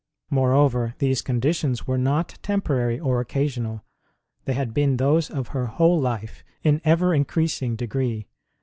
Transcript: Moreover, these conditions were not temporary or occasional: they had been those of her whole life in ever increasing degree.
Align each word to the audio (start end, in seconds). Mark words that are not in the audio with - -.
Moreover, 0.31 0.95
these 0.97 1.21
conditions 1.21 1.85
were 1.85 1.99
not 1.99 2.39
temporary 2.41 2.99
or 2.99 3.21
occasional: 3.21 3.83
they 4.45 4.53
had 4.53 4.73
been 4.73 4.97
those 4.97 5.29
of 5.29 5.49
her 5.49 5.67
whole 5.67 5.99
life 6.01 6.43
in 6.63 6.81
ever 6.83 7.13
increasing 7.13 7.75
degree. 7.75 8.25